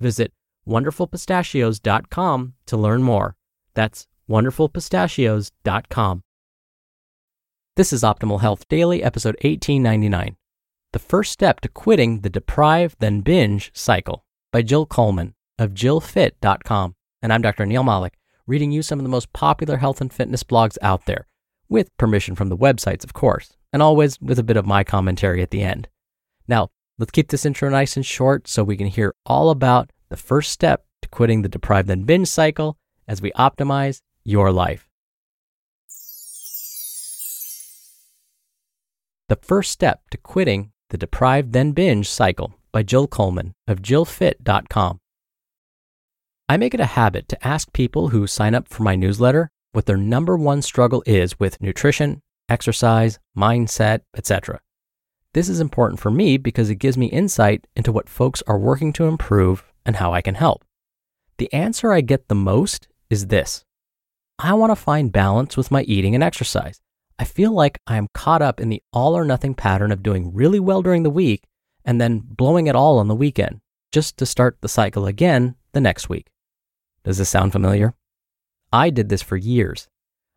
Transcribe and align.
Visit 0.00 0.32
wonderfulpistachios.com 0.66 2.54
to 2.66 2.76
learn 2.76 3.02
more. 3.02 3.36
That's 3.74 4.06
wonderfulpistachios.com. 4.28 6.22
This 7.76 7.92
is 7.92 8.02
Optimal 8.02 8.40
Health 8.40 8.66
Daily, 8.68 9.02
episode 9.02 9.36
1899. 9.42 10.36
The 10.92 10.98
First 10.98 11.32
Step 11.32 11.60
to 11.60 11.68
Quitting 11.68 12.20
the 12.20 12.30
Deprive 12.30 12.96
Then 12.98 13.20
Binge 13.20 13.70
Cycle 13.74 14.24
by 14.52 14.62
Jill 14.62 14.86
Coleman 14.86 15.34
of 15.58 15.74
jillfit.com. 15.74 16.94
And 17.22 17.32
I'm 17.32 17.42
Dr. 17.42 17.66
Neal 17.66 17.82
Malik, 17.82 18.14
reading 18.46 18.70
you 18.72 18.82
some 18.82 18.98
of 18.98 19.02
the 19.04 19.10
most 19.10 19.32
popular 19.32 19.76
health 19.76 20.00
and 20.00 20.12
fitness 20.12 20.42
blogs 20.42 20.78
out 20.82 21.06
there, 21.06 21.26
with 21.68 21.96
permission 21.98 22.34
from 22.34 22.48
the 22.48 22.56
websites, 22.56 23.04
of 23.04 23.12
course, 23.12 23.56
and 23.72 23.82
always 23.82 24.20
with 24.20 24.38
a 24.38 24.44
bit 24.44 24.56
of 24.56 24.66
my 24.66 24.82
commentary 24.84 25.42
at 25.42 25.50
the 25.50 25.62
end. 25.62 25.88
Now, 26.46 26.70
let's 26.98 27.10
keep 27.10 27.28
this 27.28 27.46
intro 27.46 27.68
nice 27.68 27.96
and 27.96 28.04
short 28.04 28.48
so 28.48 28.62
we 28.62 28.76
can 28.76 28.88
hear 28.88 29.14
all 29.24 29.50
about 29.50 29.90
the 30.08 30.16
first 30.16 30.52
step 30.52 30.84
to 31.02 31.08
quitting 31.08 31.42
the 31.42 31.48
deprive 31.48 31.86
then 31.86 32.04
binge 32.04 32.28
cycle 32.28 32.76
as 33.06 33.22
we 33.22 33.32
optimize 33.32 34.00
your 34.24 34.52
life. 34.52 34.88
The 39.28 39.36
First 39.36 39.72
Step 39.72 40.00
to 40.10 40.16
Quitting 40.16 40.72
the 40.88 40.96
Deprive 40.96 41.52
Then 41.52 41.72
Binge 41.72 42.08
Cycle 42.08 42.54
by 42.72 42.82
Jill 42.82 43.06
Coleman 43.06 43.52
of 43.66 43.82
JillFit.com. 43.82 45.00
I 46.48 46.56
make 46.56 46.72
it 46.72 46.80
a 46.80 46.86
habit 46.86 47.28
to 47.28 47.46
ask 47.46 47.70
people 47.74 48.08
who 48.08 48.26
sign 48.26 48.54
up 48.54 48.68
for 48.68 48.84
my 48.84 48.96
newsletter 48.96 49.50
what 49.72 49.84
their 49.84 49.98
number 49.98 50.38
one 50.38 50.62
struggle 50.62 51.02
is 51.04 51.38
with 51.38 51.60
nutrition, 51.60 52.22
exercise, 52.48 53.18
mindset, 53.36 54.00
etc. 54.16 54.60
This 55.34 55.48
is 55.48 55.60
important 55.60 56.00
for 56.00 56.10
me 56.10 56.38
because 56.38 56.70
it 56.70 56.76
gives 56.76 56.96
me 56.96 57.06
insight 57.06 57.66
into 57.76 57.92
what 57.92 58.08
folks 58.08 58.42
are 58.46 58.58
working 58.58 58.92
to 58.94 59.04
improve 59.04 59.64
and 59.84 59.96
how 59.96 60.12
I 60.12 60.22
can 60.22 60.34
help. 60.34 60.64
The 61.36 61.52
answer 61.52 61.92
I 61.92 62.00
get 62.00 62.28
the 62.28 62.34
most 62.34 62.88
is 63.10 63.26
this 63.26 63.64
I 64.38 64.54
want 64.54 64.70
to 64.70 64.76
find 64.76 65.12
balance 65.12 65.56
with 65.56 65.70
my 65.70 65.82
eating 65.82 66.14
and 66.14 66.24
exercise. 66.24 66.80
I 67.18 67.24
feel 67.24 67.52
like 67.52 67.78
I 67.86 67.96
am 67.96 68.08
caught 68.14 68.42
up 68.42 68.60
in 68.60 68.68
the 68.68 68.82
all 68.92 69.16
or 69.16 69.24
nothing 69.24 69.54
pattern 69.54 69.92
of 69.92 70.02
doing 70.02 70.32
really 70.32 70.60
well 70.60 70.82
during 70.82 71.02
the 71.02 71.10
week 71.10 71.42
and 71.84 72.00
then 72.00 72.22
blowing 72.24 72.66
it 72.66 72.76
all 72.76 72.98
on 72.98 73.08
the 73.08 73.14
weekend, 73.14 73.60
just 73.92 74.16
to 74.18 74.26
start 74.26 74.58
the 74.60 74.68
cycle 74.68 75.06
again 75.06 75.56
the 75.72 75.80
next 75.80 76.08
week. 76.08 76.28
Does 77.04 77.18
this 77.18 77.28
sound 77.28 77.52
familiar? 77.52 77.94
I 78.72 78.90
did 78.90 79.08
this 79.08 79.22
for 79.22 79.36
years. 79.36 79.88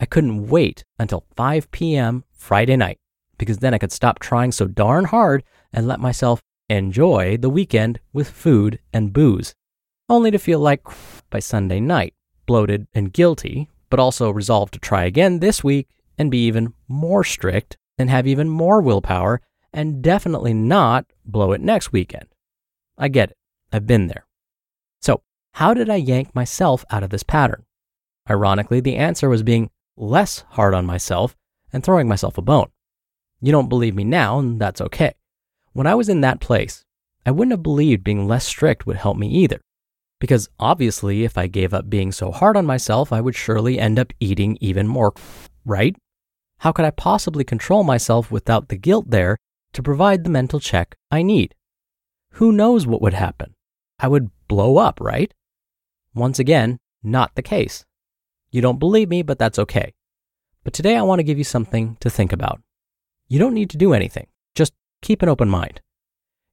I 0.00 0.06
couldn't 0.06 0.48
wait 0.48 0.84
until 0.98 1.24
5 1.36 1.70
p.m. 1.70 2.24
Friday 2.32 2.76
night 2.76 2.98
because 3.42 3.58
then 3.58 3.74
I 3.74 3.78
could 3.78 3.90
stop 3.90 4.20
trying 4.20 4.52
so 4.52 4.68
darn 4.68 5.04
hard 5.04 5.42
and 5.72 5.88
let 5.88 5.98
myself 5.98 6.44
enjoy 6.70 7.36
the 7.36 7.50
weekend 7.50 7.98
with 8.12 8.30
food 8.30 8.78
and 8.92 9.12
booze, 9.12 9.52
only 10.08 10.30
to 10.30 10.38
feel 10.38 10.60
like 10.60 10.82
by 11.28 11.40
Sunday 11.40 11.80
night, 11.80 12.14
bloated 12.46 12.86
and 12.94 13.12
guilty, 13.12 13.68
but 13.90 13.98
also 13.98 14.30
resolved 14.30 14.72
to 14.74 14.78
try 14.78 15.02
again 15.02 15.40
this 15.40 15.64
week 15.64 15.88
and 16.16 16.30
be 16.30 16.46
even 16.46 16.72
more 16.86 17.24
strict 17.24 17.76
and 17.98 18.08
have 18.08 18.28
even 18.28 18.48
more 18.48 18.80
willpower 18.80 19.40
and 19.72 20.02
definitely 20.02 20.54
not 20.54 21.06
blow 21.24 21.50
it 21.50 21.60
next 21.60 21.90
weekend. 21.90 22.28
I 22.96 23.08
get 23.08 23.30
it. 23.30 23.36
I've 23.72 23.88
been 23.88 24.06
there. 24.06 24.24
So, 25.00 25.24
how 25.54 25.74
did 25.74 25.90
I 25.90 25.96
yank 25.96 26.32
myself 26.32 26.84
out 26.92 27.02
of 27.02 27.10
this 27.10 27.24
pattern? 27.24 27.64
Ironically, 28.30 28.78
the 28.78 28.94
answer 28.94 29.28
was 29.28 29.42
being 29.42 29.68
less 29.96 30.44
hard 30.50 30.74
on 30.74 30.86
myself 30.86 31.36
and 31.72 31.82
throwing 31.82 32.06
myself 32.06 32.38
a 32.38 32.42
bone. 32.42 32.70
You 33.42 33.50
don't 33.50 33.68
believe 33.68 33.96
me 33.96 34.04
now, 34.04 34.38
and 34.38 34.60
that's 34.60 34.80
okay. 34.80 35.14
When 35.72 35.88
I 35.88 35.96
was 35.96 36.08
in 36.08 36.20
that 36.20 36.40
place, 36.40 36.84
I 37.26 37.32
wouldn't 37.32 37.52
have 37.52 37.62
believed 37.62 38.04
being 38.04 38.28
less 38.28 38.46
strict 38.46 38.86
would 38.86 38.96
help 38.96 39.16
me 39.16 39.28
either. 39.28 39.60
Because 40.20 40.48
obviously, 40.60 41.24
if 41.24 41.36
I 41.36 41.48
gave 41.48 41.74
up 41.74 41.90
being 41.90 42.12
so 42.12 42.30
hard 42.30 42.56
on 42.56 42.64
myself, 42.64 43.12
I 43.12 43.20
would 43.20 43.34
surely 43.34 43.80
end 43.80 43.98
up 43.98 44.12
eating 44.20 44.56
even 44.60 44.86
more, 44.86 45.12
right? 45.64 45.96
How 46.58 46.70
could 46.70 46.84
I 46.84 46.90
possibly 46.90 47.42
control 47.42 47.82
myself 47.82 48.30
without 48.30 48.68
the 48.68 48.76
guilt 48.76 49.10
there 49.10 49.36
to 49.72 49.82
provide 49.82 50.22
the 50.22 50.30
mental 50.30 50.60
check 50.60 50.94
I 51.10 51.22
need? 51.22 51.56
Who 52.34 52.52
knows 52.52 52.86
what 52.86 53.02
would 53.02 53.14
happen? 53.14 53.56
I 53.98 54.06
would 54.06 54.30
blow 54.46 54.76
up, 54.76 55.00
right? 55.00 55.34
Once 56.14 56.38
again, 56.38 56.78
not 57.02 57.34
the 57.34 57.42
case. 57.42 57.84
You 58.52 58.60
don't 58.60 58.78
believe 58.78 59.08
me, 59.08 59.22
but 59.22 59.40
that's 59.40 59.58
okay. 59.58 59.92
But 60.62 60.72
today 60.72 60.96
I 60.96 61.02
want 61.02 61.18
to 61.18 61.24
give 61.24 61.38
you 61.38 61.44
something 61.44 61.96
to 61.98 62.08
think 62.08 62.32
about. 62.32 62.60
You 63.32 63.38
don't 63.38 63.54
need 63.54 63.70
to 63.70 63.78
do 63.78 63.94
anything, 63.94 64.26
just 64.54 64.74
keep 65.00 65.22
an 65.22 65.30
open 65.30 65.48
mind. 65.48 65.80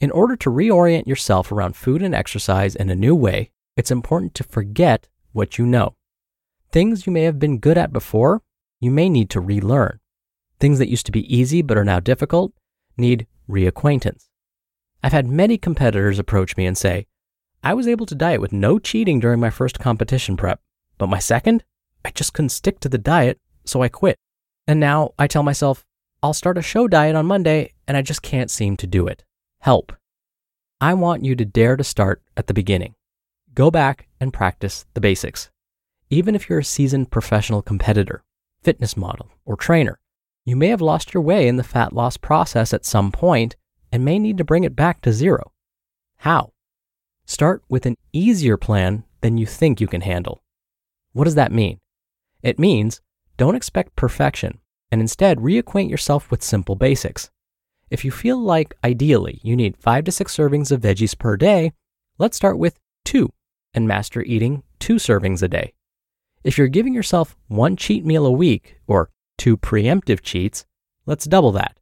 In 0.00 0.10
order 0.10 0.36
to 0.36 0.48
reorient 0.48 1.06
yourself 1.06 1.52
around 1.52 1.76
food 1.76 2.00
and 2.00 2.14
exercise 2.14 2.74
in 2.74 2.88
a 2.88 2.94
new 2.94 3.14
way, 3.14 3.50
it's 3.76 3.90
important 3.90 4.32
to 4.36 4.44
forget 4.44 5.06
what 5.32 5.58
you 5.58 5.66
know. 5.66 5.96
Things 6.70 7.06
you 7.06 7.12
may 7.12 7.24
have 7.24 7.38
been 7.38 7.58
good 7.58 7.76
at 7.76 7.92
before, 7.92 8.40
you 8.80 8.90
may 8.90 9.10
need 9.10 9.28
to 9.28 9.38
relearn. 9.38 10.00
Things 10.60 10.78
that 10.78 10.88
used 10.88 11.04
to 11.04 11.12
be 11.12 11.36
easy 11.36 11.60
but 11.60 11.76
are 11.76 11.84
now 11.84 12.00
difficult 12.00 12.54
need 12.96 13.26
reacquaintance. 13.46 14.30
I've 15.02 15.12
had 15.12 15.26
many 15.26 15.58
competitors 15.58 16.18
approach 16.18 16.56
me 16.56 16.64
and 16.64 16.78
say, 16.78 17.06
I 17.62 17.74
was 17.74 17.86
able 17.86 18.06
to 18.06 18.14
diet 18.14 18.40
with 18.40 18.54
no 18.54 18.78
cheating 18.78 19.20
during 19.20 19.40
my 19.40 19.50
first 19.50 19.78
competition 19.78 20.38
prep, 20.38 20.58
but 20.96 21.10
my 21.10 21.18
second, 21.18 21.64
I 22.02 22.12
just 22.12 22.32
couldn't 22.32 22.48
stick 22.48 22.80
to 22.80 22.88
the 22.88 22.96
diet, 22.96 23.38
so 23.66 23.82
I 23.82 23.88
quit. 23.88 24.16
And 24.66 24.80
now 24.80 25.10
I 25.18 25.26
tell 25.26 25.42
myself, 25.42 25.84
I'll 26.24 26.32
start 26.32 26.56
a 26.56 26.62
show 26.62 26.86
diet 26.86 27.16
on 27.16 27.26
Monday, 27.26 27.72
and 27.88 27.96
I 27.96 28.02
just 28.02 28.22
can't 28.22 28.48
seem 28.48 28.76
to 28.76 28.86
do 28.86 29.08
it. 29.08 29.24
Help. 29.58 29.92
I 30.80 30.94
want 30.94 31.24
you 31.24 31.34
to 31.34 31.44
dare 31.44 31.76
to 31.76 31.82
start 31.82 32.22
at 32.36 32.46
the 32.46 32.54
beginning. 32.54 32.94
Go 33.54 33.72
back 33.72 34.06
and 34.20 34.32
practice 34.32 34.86
the 34.94 35.00
basics. 35.00 35.50
Even 36.10 36.36
if 36.36 36.48
you're 36.48 36.60
a 36.60 36.64
seasoned 36.64 37.10
professional 37.10 37.60
competitor, 37.60 38.22
fitness 38.62 38.96
model, 38.96 39.30
or 39.44 39.56
trainer, 39.56 39.98
you 40.44 40.54
may 40.54 40.68
have 40.68 40.80
lost 40.80 41.12
your 41.12 41.24
way 41.24 41.48
in 41.48 41.56
the 41.56 41.64
fat 41.64 41.92
loss 41.92 42.16
process 42.16 42.72
at 42.72 42.86
some 42.86 43.10
point 43.10 43.56
and 43.90 44.04
may 44.04 44.20
need 44.20 44.38
to 44.38 44.44
bring 44.44 44.62
it 44.62 44.76
back 44.76 45.00
to 45.00 45.12
zero. 45.12 45.50
How? 46.18 46.52
Start 47.26 47.64
with 47.68 47.84
an 47.84 47.96
easier 48.12 48.56
plan 48.56 49.02
than 49.22 49.38
you 49.38 49.46
think 49.46 49.80
you 49.80 49.88
can 49.88 50.02
handle. 50.02 50.44
What 51.14 51.24
does 51.24 51.34
that 51.34 51.50
mean? 51.50 51.80
It 52.42 52.60
means 52.60 53.00
don't 53.36 53.56
expect 53.56 53.96
perfection 53.96 54.60
and 54.92 55.00
instead 55.00 55.38
reacquaint 55.38 55.90
yourself 55.90 56.30
with 56.30 56.42
simple 56.42 56.76
basics. 56.76 57.30
If 57.90 58.04
you 58.04 58.10
feel 58.10 58.38
like 58.38 58.76
ideally 58.84 59.40
you 59.42 59.56
need 59.56 59.76
five 59.76 60.04
to 60.04 60.12
six 60.12 60.36
servings 60.36 60.70
of 60.70 60.82
veggies 60.82 61.18
per 61.18 61.36
day, 61.36 61.72
let's 62.18 62.36
start 62.36 62.58
with 62.58 62.78
two 63.04 63.32
and 63.74 63.88
master 63.88 64.22
eating 64.22 64.62
two 64.78 64.96
servings 64.96 65.42
a 65.42 65.48
day. 65.48 65.72
If 66.44 66.58
you're 66.58 66.68
giving 66.68 66.92
yourself 66.92 67.36
one 67.48 67.74
cheat 67.76 68.04
meal 68.04 68.26
a 68.26 68.30
week 68.30 68.76
or 68.86 69.10
two 69.38 69.56
preemptive 69.56 70.20
cheats, 70.20 70.66
let's 71.06 71.24
double 71.24 71.52
that. 71.52 71.78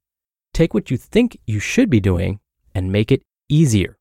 Take 0.55 0.73
what 0.73 0.91
you 0.91 0.97
think 0.97 1.39
you 1.47 1.59
should 1.59 1.91
be 1.91 2.01
doing 2.01 2.39
and 2.75 2.93
make 2.93 3.11
it 3.11 3.23
easier. 3.49 3.97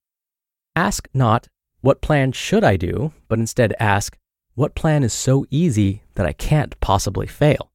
Ask 0.76 1.10
not, 1.14 1.48
what 1.82 2.02
plan 2.02 2.32
should 2.32 2.64
I 2.64 2.76
do, 2.78 3.14
but 3.28 3.40
instead 3.40 3.74
ask, 3.80 4.18
what 4.54 4.76
plan 4.76 5.04
is 5.04 5.14
so 5.14 5.46
easy 5.50 6.04
that 6.16 6.26
I 6.26 6.34
can't 6.34 6.80
possibly 6.80 7.26
fail? 7.26 7.72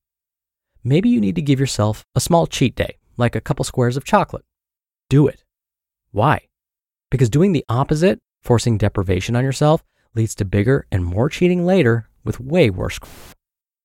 Maybe 0.86 1.08
you 1.08 1.18
need 1.18 1.36
to 1.36 1.42
give 1.42 1.58
yourself 1.58 2.04
a 2.14 2.20
small 2.20 2.46
cheat 2.46 2.76
day, 2.76 2.98
like 3.16 3.34
a 3.34 3.40
couple 3.40 3.64
squares 3.64 3.96
of 3.96 4.04
chocolate. 4.04 4.44
Do 5.08 5.26
it. 5.26 5.42
Why? 6.12 6.42
Because 7.10 7.30
doing 7.30 7.52
the 7.52 7.64
opposite, 7.70 8.18
forcing 8.42 8.76
deprivation 8.76 9.34
on 9.34 9.44
yourself, 9.44 9.82
leads 10.14 10.34
to 10.34 10.44
bigger 10.44 10.86
and 10.92 11.02
more 11.02 11.30
cheating 11.30 11.64
later 11.64 12.10
with 12.22 12.38
way 12.38 12.68
worse. 12.68 12.98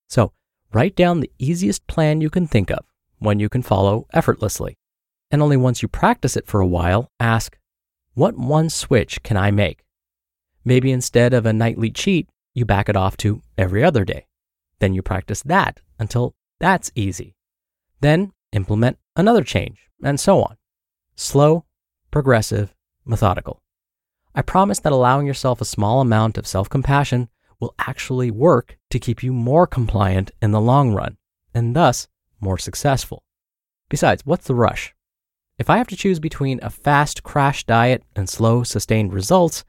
So, 0.09 0.33
write 0.73 0.97
down 0.97 1.21
the 1.21 1.31
easiest 1.39 1.87
plan 1.87 2.19
you 2.19 2.29
can 2.29 2.45
think 2.45 2.69
of, 2.69 2.83
one 3.17 3.39
you 3.39 3.47
can 3.47 3.61
follow 3.61 4.05
effortlessly. 4.11 4.77
And 5.31 5.41
only 5.41 5.57
once 5.57 5.81
you 5.81 5.87
practice 5.87 6.35
it 6.35 6.47
for 6.47 6.59
a 6.59 6.67
while, 6.67 7.07
ask, 7.17 7.57
what 8.13 8.37
one 8.37 8.69
switch 8.69 9.23
can 9.23 9.37
I 9.37 9.51
make? 9.51 9.85
Maybe 10.65 10.91
instead 10.91 11.33
of 11.33 11.45
a 11.45 11.53
nightly 11.53 11.91
cheat, 11.91 12.27
you 12.53 12.65
back 12.65 12.89
it 12.89 12.97
off 12.97 13.15
to 13.17 13.41
every 13.57 13.85
other 13.85 14.03
day. 14.03 14.25
Then 14.79 14.93
you 14.93 15.01
practice 15.01 15.41
that 15.43 15.79
until 15.97 16.33
that's 16.59 16.91
easy. 16.95 17.35
Then 18.01 18.33
implement 18.51 18.97
another 19.15 19.43
change, 19.43 19.89
and 20.03 20.19
so 20.19 20.41
on. 20.41 20.57
Slow, 21.15 21.65
progressive, 22.11 22.73
methodical. 23.05 23.61
I 24.35 24.41
promise 24.41 24.79
that 24.79 24.93
allowing 24.93 25.27
yourself 25.27 25.59
a 25.61 25.65
small 25.65 26.01
amount 26.01 26.37
of 26.37 26.47
self 26.47 26.69
compassion 26.69 27.29
will 27.59 27.75
actually 27.79 28.31
work 28.31 28.77
to 28.89 28.99
keep 28.99 29.21
you 29.21 29.33
more 29.33 29.67
compliant 29.67 30.31
in 30.41 30.51
the 30.51 30.61
long 30.61 30.93
run, 30.93 31.17
and 31.53 31.75
thus 31.75 32.07
more 32.39 32.57
successful. 32.57 33.23
Besides, 33.89 34.25
what's 34.25 34.47
the 34.47 34.55
rush? 34.55 34.93
If 35.57 35.69
I 35.69 35.77
have 35.77 35.87
to 35.87 35.97
choose 35.97 36.19
between 36.19 36.59
a 36.63 36.69
fast 36.69 37.23
crash 37.23 37.65
diet 37.65 38.03
and 38.15 38.29
slow, 38.29 38.63
sustained 38.63 39.13
results, 39.13 39.65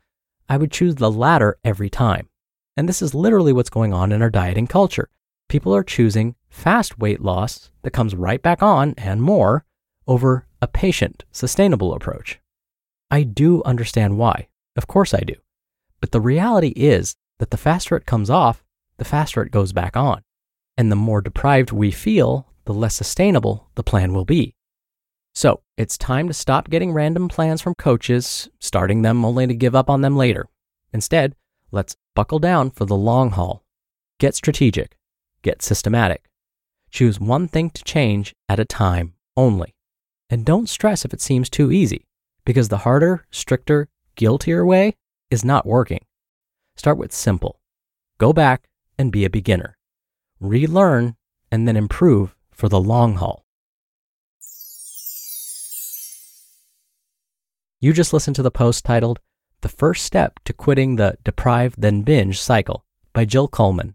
I 0.49 0.57
would 0.57 0.71
choose 0.71 0.97
the 0.97 1.11
latter 1.11 1.59
every 1.65 1.91
time. 1.91 2.29
And 2.77 2.89
this 2.89 3.03
is 3.03 3.15
literally 3.15 3.53
what's 3.53 3.71
going 3.71 3.93
on 3.93 4.13
in 4.13 4.23
our 4.23 4.31
dieting 4.31 4.69
culture. 4.69 5.09
People 5.51 5.75
are 5.75 5.83
choosing 5.83 6.37
fast 6.49 7.01
weight 7.01 7.21
loss 7.21 7.73
that 7.83 7.91
comes 7.91 8.15
right 8.15 8.41
back 8.41 8.63
on 8.63 8.95
and 8.97 9.21
more 9.21 9.65
over 10.07 10.47
a 10.63 10.69
patient, 10.69 11.25
sustainable 11.33 11.93
approach. 11.93 12.39
I 13.11 13.25
do 13.25 13.61
understand 13.65 14.17
why. 14.17 14.47
Of 14.77 14.87
course 14.87 15.13
I 15.13 15.23
do. 15.27 15.35
But 16.01 16.13
the 16.13 16.21
reality 16.21 16.73
is 16.77 17.17
that 17.41 17.51
the 17.51 17.57
faster 17.57 17.97
it 17.97 18.07
comes 18.07 18.31
off, 18.31 18.63
the 18.99 19.05
faster 19.05 19.43
it 19.43 19.51
goes 19.51 19.73
back 19.73 19.97
on. 19.97 20.23
And 20.77 20.93
the 20.93 20.95
more 20.95 21.21
deprived 21.21 21.73
we 21.73 21.91
feel, 21.91 22.47
the 22.65 22.73
less 22.73 22.95
sustainable 22.95 23.71
the 23.75 23.83
plan 23.83 24.13
will 24.13 24.25
be. 24.25 24.55
So 25.35 25.63
it's 25.77 25.99
time 25.99 26.29
to 26.29 26.33
stop 26.33 26.71
getting 26.71 26.93
random 26.93 27.27
plans 27.27 27.61
from 27.61 27.75
coaches, 27.75 28.49
starting 28.61 29.03
them 29.03 29.25
only 29.25 29.49
to 29.49 29.55
give 29.55 29.75
up 29.75 29.91
on 29.91 30.03
them 30.03 30.17
later. 30.17 30.47
Instead, 30.93 31.35
let's 31.73 31.97
buckle 32.15 32.39
down 32.39 32.71
for 32.71 32.85
the 32.85 32.95
long 32.95 33.31
haul. 33.31 33.65
Get 34.21 34.37
strategic, 34.37 34.97
get 35.43 35.63
systematic. 35.63 36.25
Choose 36.91 37.21
one 37.21 37.49
thing 37.49 37.71
to 37.71 37.85
change 37.85 38.35
at 38.49 38.61
a 38.61 38.65
time 38.65 39.15
only. 39.37 39.75
And 40.29 40.45
don't 40.45 40.69
stress 40.69 41.05
if 41.05 41.13
it 41.13 41.21
seems 41.21 41.49
too 41.49 41.73
easy, 41.73 42.07
because 42.45 42.69
the 42.69 42.79
harder, 42.79 43.27
stricter, 43.31 43.89
guiltier 44.17 44.65
way 44.65 44.95
is 45.31 45.45
not 45.45 45.67
working. 45.67 46.05
Start 46.77 46.99
with 46.99 47.13
simple. 47.13 47.61
Go 48.19 48.33
back 48.33 48.69
and 48.99 49.13
be 49.13 49.25
a 49.25 49.31
beginner. 49.31 49.77
Relearn 50.41 51.17
and 51.51 51.67
then 51.67 51.77
improve 51.77 52.35
for 52.53 52.69
the 52.69 52.81
long 52.81 53.17
haul. 53.17 53.45
You 57.81 57.93
just 57.93 58.13
listened 58.13 58.37
to 58.37 58.43
the 58.43 58.51
post 58.51 58.85
titled 58.85 59.21
The 59.63 59.69
First 59.69 60.05
Step 60.05 60.39
to 60.45 60.53
Quitting 60.53 60.97
the 60.97 61.17
Deprive 61.25 61.75
Then 61.79 62.03
Binge 62.03 62.39
Cycle 62.39 62.85
by 63.13 63.25
Jill 63.25 63.49
Coleman 63.49 63.95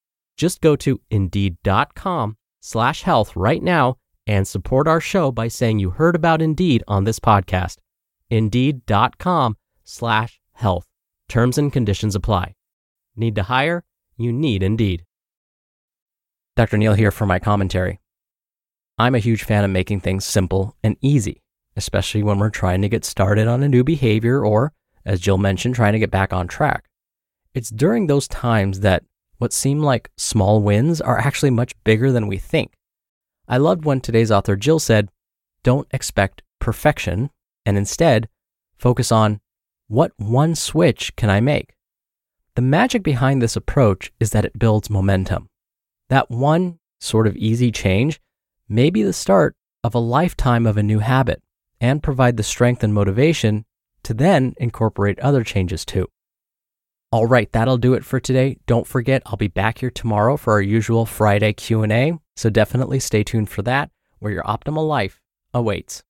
Just 0.41 0.59
go 0.59 0.75
to 0.77 0.99
indeed.com 1.11 2.35
slash 2.61 3.03
health 3.03 3.35
right 3.35 3.61
now 3.61 3.97
and 4.25 4.47
support 4.47 4.87
our 4.87 4.99
show 4.99 5.31
by 5.31 5.47
saying 5.47 5.77
you 5.77 5.91
heard 5.91 6.15
about 6.15 6.41
Indeed 6.41 6.83
on 6.87 7.03
this 7.03 7.19
podcast. 7.19 7.77
Indeed.com 8.31 9.57
slash 9.83 10.41
health. 10.53 10.87
Terms 11.29 11.59
and 11.59 11.71
conditions 11.71 12.15
apply. 12.15 12.55
Need 13.15 13.35
to 13.35 13.43
hire? 13.43 13.83
You 14.17 14.33
need 14.33 14.63
Indeed. 14.63 15.05
Dr. 16.55 16.79
Neal 16.79 16.95
here 16.95 17.11
for 17.11 17.27
my 17.27 17.37
commentary. 17.37 17.99
I'm 18.97 19.13
a 19.13 19.19
huge 19.19 19.43
fan 19.43 19.63
of 19.63 19.69
making 19.69 19.99
things 19.99 20.25
simple 20.25 20.75
and 20.81 20.97
easy, 21.01 21.43
especially 21.75 22.23
when 22.23 22.39
we're 22.39 22.49
trying 22.49 22.81
to 22.81 22.89
get 22.89 23.05
started 23.05 23.47
on 23.47 23.61
a 23.61 23.69
new 23.69 23.83
behavior 23.83 24.43
or, 24.43 24.73
as 25.05 25.19
Jill 25.21 25.37
mentioned, 25.37 25.75
trying 25.75 25.93
to 25.93 25.99
get 25.99 26.09
back 26.09 26.33
on 26.33 26.47
track. 26.47 26.85
It's 27.53 27.69
during 27.69 28.07
those 28.07 28.27
times 28.27 28.79
that 28.79 29.03
what 29.41 29.51
seem 29.51 29.79
like 29.79 30.11
small 30.17 30.61
wins 30.61 31.01
are 31.01 31.17
actually 31.17 31.49
much 31.49 31.73
bigger 31.83 32.11
than 32.11 32.27
we 32.27 32.37
think. 32.37 32.73
I 33.47 33.57
loved 33.57 33.85
when 33.85 33.99
today's 33.99 34.31
author 34.31 34.55
Jill 34.55 34.77
said, 34.77 35.09
Don't 35.63 35.87
expect 35.89 36.43
perfection, 36.59 37.31
and 37.65 37.75
instead 37.75 38.29
focus 38.77 39.11
on 39.11 39.41
what 39.87 40.11
one 40.17 40.53
switch 40.53 41.15
can 41.15 41.31
I 41.31 41.39
make? 41.39 41.73
The 42.53 42.61
magic 42.61 43.01
behind 43.01 43.41
this 43.41 43.55
approach 43.55 44.11
is 44.19 44.29
that 44.29 44.45
it 44.45 44.59
builds 44.59 44.91
momentum. 44.91 45.47
That 46.09 46.29
one 46.29 46.77
sort 46.99 47.25
of 47.25 47.35
easy 47.35 47.71
change 47.71 48.21
may 48.69 48.91
be 48.91 49.01
the 49.01 49.11
start 49.11 49.55
of 49.83 49.95
a 49.95 49.99
lifetime 49.99 50.67
of 50.67 50.77
a 50.77 50.83
new 50.83 50.99
habit 50.99 51.41
and 51.79 52.03
provide 52.03 52.37
the 52.37 52.43
strength 52.43 52.83
and 52.83 52.93
motivation 52.93 53.65
to 54.03 54.13
then 54.13 54.53
incorporate 54.57 55.17
other 55.19 55.43
changes 55.43 55.83
too. 55.83 56.07
All 57.13 57.25
right, 57.25 57.51
that'll 57.51 57.77
do 57.77 57.93
it 57.93 58.05
for 58.05 58.21
today. 58.21 58.57
Don't 58.67 58.87
forget, 58.87 59.21
I'll 59.25 59.35
be 59.35 59.49
back 59.49 59.79
here 59.79 59.89
tomorrow 59.89 60.37
for 60.37 60.53
our 60.53 60.61
usual 60.61 61.05
Friday 61.05 61.51
Q&A, 61.51 62.13
so 62.37 62.49
definitely 62.49 63.01
stay 63.01 63.21
tuned 63.21 63.49
for 63.49 63.61
that 63.63 63.89
where 64.19 64.31
your 64.31 64.43
optimal 64.43 64.87
life 64.87 65.19
awaits. 65.53 66.03